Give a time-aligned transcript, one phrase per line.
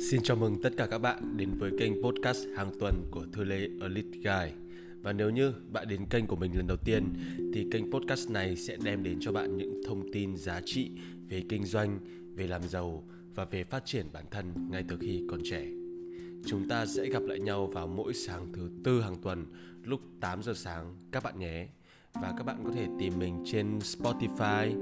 [0.00, 3.44] Xin chào mừng tất cả các bạn đến với kênh podcast hàng tuần của Thư
[3.44, 4.52] Lê Elite Guy.
[5.02, 7.04] Và nếu như bạn đến kênh của mình lần đầu tiên
[7.54, 10.90] thì kênh podcast này sẽ đem đến cho bạn những thông tin giá trị
[11.28, 11.98] về kinh doanh,
[12.34, 13.04] về làm giàu
[13.34, 15.66] và về phát triển bản thân ngay từ khi còn trẻ.
[16.46, 19.46] Chúng ta sẽ gặp lại nhau vào mỗi sáng thứ tư hàng tuần
[19.84, 21.68] lúc 8 giờ sáng các bạn nhé.
[22.14, 24.72] Và các bạn có thể tìm mình trên Spotify,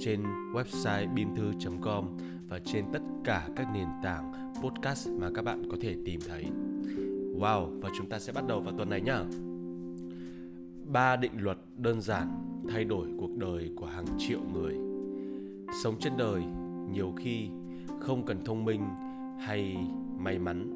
[0.00, 0.22] trên
[0.52, 5.96] website bimthu.com và trên tất cả các nền tảng podcast mà các bạn có thể
[6.04, 6.44] tìm thấy.
[7.38, 9.24] Wow, và chúng ta sẽ bắt đầu vào tuần này nhá.
[10.92, 12.28] Ba định luật đơn giản
[12.68, 14.74] thay đổi cuộc đời của hàng triệu người.
[15.82, 16.42] Sống trên đời
[16.92, 17.48] nhiều khi
[18.00, 18.80] không cần thông minh
[19.40, 19.76] hay
[20.18, 20.74] may mắn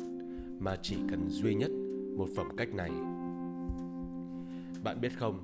[0.61, 1.71] mà chỉ cần duy nhất
[2.17, 2.91] một phẩm cách này.
[4.85, 5.39] Bạn biết không,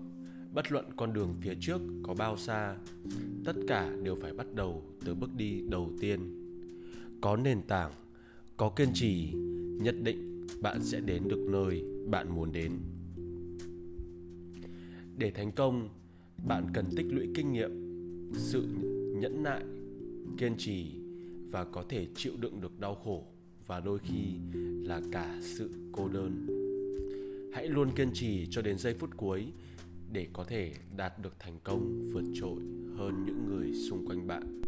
[0.56, 2.76] bất luận con đường phía trước có bao xa,
[3.44, 6.20] tất cả đều phải bắt đầu từ bước đi đầu tiên.
[7.20, 7.92] Có nền tảng
[8.56, 9.32] có kiên trì
[9.80, 12.72] nhất định bạn sẽ đến được nơi bạn muốn đến
[15.18, 15.88] để thành công
[16.46, 17.70] bạn cần tích lũy kinh nghiệm
[18.32, 18.66] sự
[19.20, 19.64] nhẫn nại
[20.38, 20.86] kiên trì
[21.50, 23.24] và có thể chịu đựng được đau khổ
[23.66, 24.24] và đôi khi
[24.82, 26.46] là cả sự cô đơn
[27.54, 29.52] hãy luôn kiên trì cho đến giây phút cuối
[30.12, 32.60] để có thể đạt được thành công vượt trội
[32.96, 34.62] hơn những người xung quanh bạn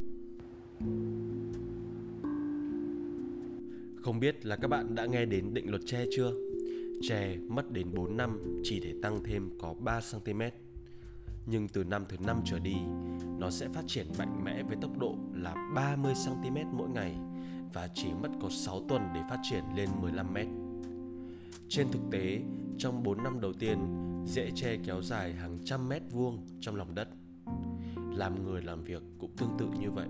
[4.09, 6.33] Không biết là các bạn đã nghe đến định luật tre chưa?
[7.03, 10.43] Tre mất đến 4 năm chỉ để tăng thêm có 3 cm.
[11.47, 12.75] Nhưng từ năm thứ năm trở đi,
[13.39, 17.17] nó sẽ phát triển mạnh mẽ với tốc độ là 30 cm mỗi ngày
[17.75, 20.47] và chỉ mất có 6 tuần để phát triển lên 15 mét.
[21.69, 22.41] Trên thực tế,
[22.79, 23.79] trong 4 năm đầu tiên,
[24.27, 27.09] rễ tre kéo dài hàng trăm mét vuông trong lòng đất.
[28.15, 30.09] Làm người làm việc cũng tương tự như vậy.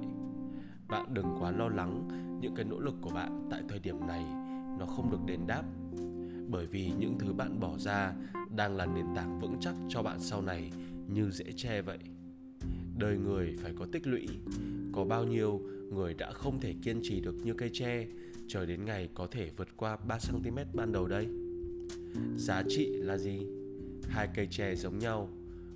[0.88, 2.08] Bạn đừng quá lo lắng
[2.40, 4.24] những cái nỗ lực của bạn tại thời điểm này
[4.78, 5.62] nó không được đền đáp
[6.48, 8.12] bởi vì những thứ bạn bỏ ra
[8.56, 10.70] đang là nền tảng vững chắc cho bạn sau này
[11.08, 11.98] như dễ che vậy
[12.98, 14.28] đời người phải có tích lũy
[14.92, 15.60] có bao nhiêu
[15.92, 18.06] người đã không thể kiên trì được như cây tre
[18.48, 21.28] chờ đến ngày có thể vượt qua 3 cm ban đầu đây
[22.36, 23.46] giá trị là gì?
[24.02, 25.28] Hai cây tre giống nhau,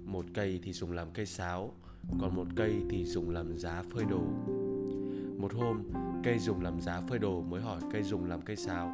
[0.04, 1.74] một cây thì dùng làm cây sáo,
[2.20, 4.22] còn một cây thì dùng làm giá phơi đồ.
[5.38, 5.82] Một hôm,
[6.24, 8.92] cây dùng làm giá phơi đồ mới hỏi cây dùng làm cây sáo.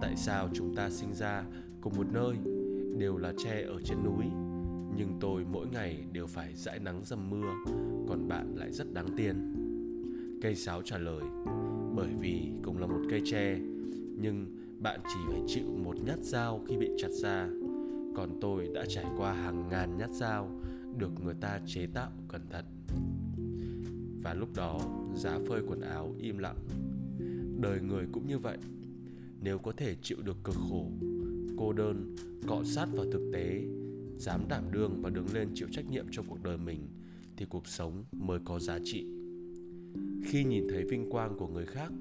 [0.00, 1.44] Tại sao chúng ta sinh ra
[1.80, 2.36] cùng một nơi,
[2.98, 4.24] đều là tre ở trên núi,
[4.96, 7.52] nhưng tôi mỗi ngày đều phải dãi nắng dầm mưa,
[8.08, 9.54] còn bạn lại rất đáng tiền?
[10.42, 11.22] Cây sáo trả lời,
[11.94, 13.58] bởi vì cùng là một cây tre,
[14.18, 14.46] nhưng
[14.84, 17.48] bạn chỉ phải chịu một nhát dao khi bị chặt ra
[18.16, 20.60] còn tôi đã trải qua hàng ngàn nhát dao
[20.98, 22.64] được người ta chế tạo cẩn thận.
[24.22, 24.80] Và lúc đó,
[25.16, 26.56] giá phơi quần áo im lặng.
[27.60, 28.58] Đời người cũng như vậy.
[29.40, 30.90] Nếu có thể chịu được cực khổ,
[31.58, 32.16] cô đơn,
[32.46, 33.62] cọ sát vào thực tế,
[34.18, 36.88] dám đảm đương và đứng lên chịu trách nhiệm cho cuộc đời mình,
[37.36, 39.06] thì cuộc sống mới có giá trị.
[40.24, 41.92] Khi nhìn thấy vinh quang của người khác,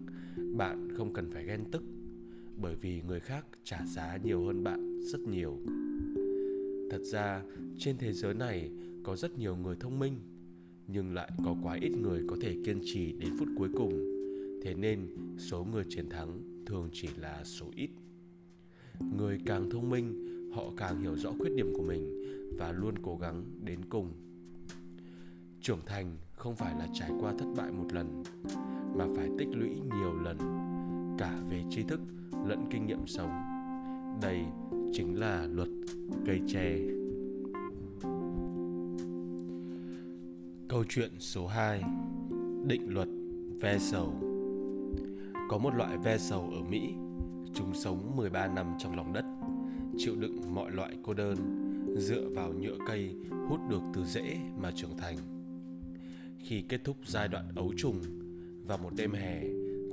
[0.53, 1.83] bạn không cần phải ghen tức
[2.61, 5.59] bởi vì người khác trả giá nhiều hơn bạn rất nhiều.
[6.91, 7.41] Thật ra,
[7.79, 8.71] trên thế giới này
[9.03, 10.19] có rất nhiều người thông minh,
[10.87, 13.93] nhưng lại có quá ít người có thể kiên trì đến phút cuối cùng.
[14.63, 17.89] Thế nên, số người chiến thắng thường chỉ là số ít.
[19.17, 22.23] Người càng thông minh, họ càng hiểu rõ khuyết điểm của mình
[22.57, 24.13] và luôn cố gắng đến cùng.
[25.61, 28.23] Trưởng thành không phải là trải qua thất bại một lần,
[28.97, 30.37] mà phải tích lũy nhiều lần,
[31.19, 31.99] cả về tri thức
[32.47, 33.31] lẫn kinh nghiệm sống.
[34.21, 34.39] Đây
[34.93, 35.69] chính là luật
[36.25, 36.77] cây tre.
[40.67, 41.83] Câu chuyện số 2
[42.67, 43.07] Định luật
[43.61, 44.13] ve sầu.
[45.49, 46.93] Có một loại ve sầu ở Mỹ,
[47.53, 49.25] Chúng sống 13 năm trong lòng đất,
[49.97, 51.37] Chịu đựng mọi loại cô đơn,
[51.97, 53.15] Dựa vào nhựa cây
[53.49, 55.17] hút được từ rễ mà trưởng thành.
[56.39, 58.01] Khi kết thúc giai đoạn ấu trùng
[58.67, 59.43] Vào một đêm hè,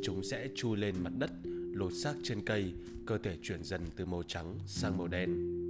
[0.02, 1.30] Chúng sẽ chui lên mặt đất
[1.72, 2.74] Lột xác trên cây
[3.06, 5.60] Cơ thể chuyển dần từ màu trắng sang màu đen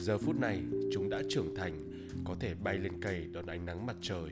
[0.00, 0.62] Giờ phút này
[0.92, 1.78] chúng đã trưởng thành
[2.24, 4.30] có thể bay lên cây đón ánh nắng mặt trời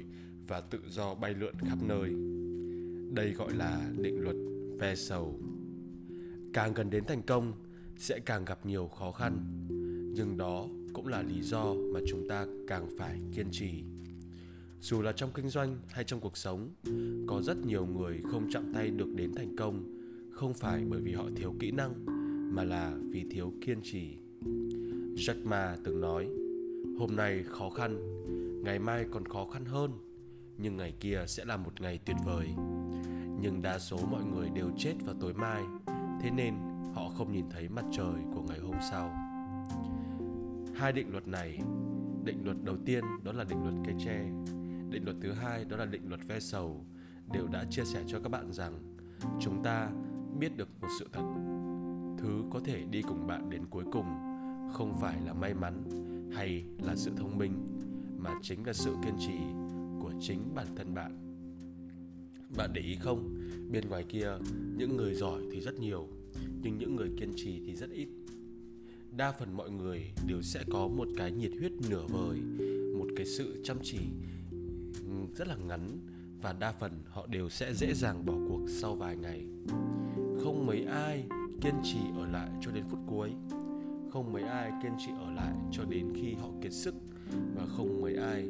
[0.48, 2.10] và tự do bay lượn khắp nơi.
[3.14, 4.36] Đây gọi là định luật
[4.78, 5.40] ve sầu.
[6.52, 7.52] Càng gần đến thành công
[7.96, 9.38] sẽ càng gặp nhiều khó khăn,
[10.14, 13.84] nhưng đó cũng là lý do mà chúng ta càng phải kiên trì.
[14.80, 16.70] Dù là trong kinh doanh hay trong cuộc sống,
[17.26, 20.01] có rất nhiều người không chạm tay được đến thành công
[20.42, 21.92] không phải bởi vì họ thiếu kỹ năng
[22.54, 24.18] mà là vì thiếu kiên trì.
[25.14, 26.28] Jack Ma từng nói,
[26.98, 27.98] hôm nay khó khăn
[28.64, 29.90] ngày mai còn khó khăn hơn
[30.58, 32.48] nhưng ngày kia sẽ là một ngày tuyệt vời
[33.40, 35.62] nhưng đa số mọi người đều chết vào tối mai
[36.22, 36.54] thế nên
[36.94, 39.10] họ không nhìn thấy mặt trời của ngày hôm sau
[40.74, 41.58] hai định luật này
[42.24, 44.18] định luật đầu tiên đó là định luật cây tre
[44.90, 46.84] định luật thứ hai đó là định luật ve sầu
[47.32, 48.96] đều đã chia sẻ cho các bạn rằng
[49.40, 49.90] chúng ta
[50.38, 51.22] biết được một sự thật.
[52.18, 54.06] Thứ có thể đi cùng bạn đến cuối cùng
[54.72, 55.82] không phải là may mắn
[56.32, 57.52] hay là sự thông minh,
[58.18, 59.38] mà chính là sự kiên trì
[60.00, 61.18] của chính bản thân bạn.
[62.56, 63.34] Bạn để ý không?
[63.72, 64.32] Bên ngoài kia,
[64.76, 66.08] những người giỏi thì rất nhiều,
[66.62, 68.08] nhưng những người kiên trì thì rất ít.
[69.16, 72.38] Đa phần mọi người đều sẽ có một cái nhiệt huyết nửa vời,
[72.98, 73.98] một cái sự chăm chỉ
[74.50, 75.98] ừ, rất là ngắn,
[76.42, 79.46] và đa phần họ đều sẽ dễ dàng bỏ cuộc sau vài ngày
[80.44, 81.24] không mấy ai
[81.60, 83.30] kiên trì ở lại cho đến phút cuối.
[84.10, 86.94] Không mấy ai kiên trì ở lại cho đến khi họ kiệt sức.
[87.56, 88.48] Và không mấy ai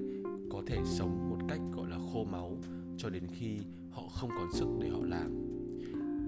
[0.50, 2.56] có thể sống một cách, gọi là, khô máu
[2.96, 3.58] cho đến khi
[3.90, 5.30] họ không còn sức để họ làm.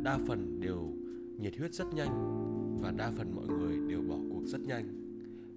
[0.03, 0.93] Đa phần đều
[1.39, 2.41] nhiệt huyết rất nhanh
[2.83, 4.85] và đa phần mọi người đều bỏ cuộc rất nhanh.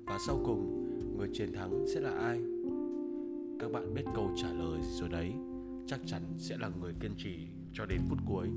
[0.05, 0.87] Và sau cùng,
[1.17, 2.41] người chiến thắng sẽ là ai?
[3.59, 5.31] Các bạn biết câu trả lời rồi đấy.
[5.87, 7.37] Chắc chắn sẽ là người kiên trì
[7.73, 8.47] cho đến phút cuối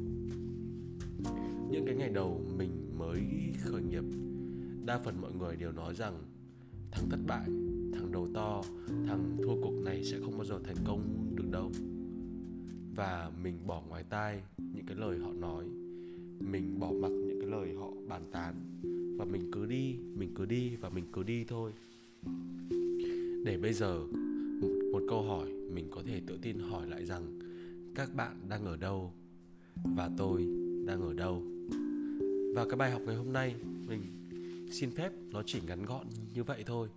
[1.70, 3.20] những cái ngày đầu mình mới
[3.64, 4.04] khởi nghiệp
[4.84, 6.14] đa phần mọi người đều nói rằng
[6.90, 7.46] thằng thất bại
[7.92, 8.62] thằng đầu to
[9.06, 11.72] thằng thua cuộc này sẽ không bao giờ thành công được đâu.
[12.96, 15.64] Và mình bỏ ngoài tai những cái lời họ nói
[16.40, 18.54] mình bỏ mặc những cái lời họ bàn tán
[19.18, 21.72] và mình cứ đi mình cứ đi và mình cứ đi thôi.
[23.44, 24.00] Để bây giờ
[24.92, 27.38] một, câu hỏi mình có thể tự tin hỏi lại rằng
[27.94, 29.12] các bạn đang ở đâu?
[29.96, 30.46] Và tôi
[30.86, 31.42] đang ở đâu.
[32.54, 33.54] Và cái bài học ngày hôm nay,
[33.88, 34.00] mình
[34.70, 36.88] xin phép nó chỉ ngắn gọn như vậy thôi.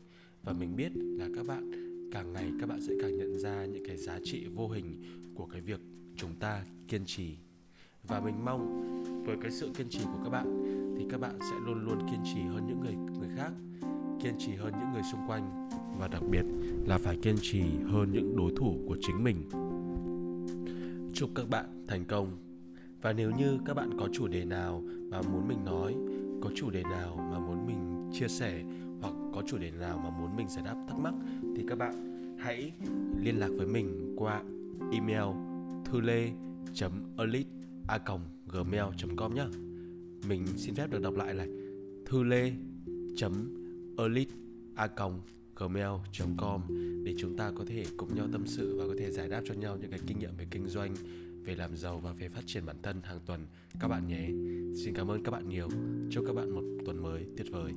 [0.44, 1.72] Và mình biết là các bạn,
[2.12, 5.02] càng ngày các bạn sẽ càng nhận ra những cái giá trị vô hình
[5.36, 5.80] của cái việc
[6.16, 7.36] chúng ta kiên trì.
[8.08, 8.90] Và mình mong
[9.26, 10.64] với cái sự kiên trì của các bạn,
[10.98, 13.52] thì các bạn sẽ luôn luôn kiên trì hơn những người người khác,
[14.24, 15.70] kiên trì hơn những người xung quanh.
[16.00, 16.46] Và đặc biệt
[16.86, 19.50] là phải kiên trì hơn những đối thủ của chính mình.
[21.14, 22.53] Chúc các bạn thành công
[23.04, 25.96] và nếu như các bạn có chủ đề nào mà muốn mình nói,
[26.42, 28.64] có chủ đề nào mà muốn mình chia sẻ,
[29.02, 31.14] hoặc có chủ đề nào mà muốn mình giải đáp thắc mắc,
[31.56, 31.94] thì các bạn
[32.40, 32.72] hãy
[33.24, 34.44] liên lạc với mình qua
[34.92, 35.38] email
[35.86, 36.32] thư lê
[37.18, 37.50] elite
[37.88, 38.00] a
[38.52, 38.84] gmail
[39.18, 39.46] com nhé
[40.28, 41.48] mình xin phép được đọc lại là
[42.06, 42.52] thư lê
[43.98, 44.36] elite
[44.76, 44.88] a
[45.56, 46.62] gmail.com
[47.06, 49.54] để chúng ta có thể cùng nhau tâm sự và có thể giải đáp cho
[49.54, 50.96] nhau những cái kinh nghiệm về kinh doanh,
[51.44, 53.46] về làm giàu và về phát triển bản thân hàng tuần
[53.80, 54.28] các bạn nhé.
[54.84, 55.68] Xin cảm ơn các bạn nhiều.
[56.12, 57.74] Chúc các bạn một tuần mới tuyệt vời.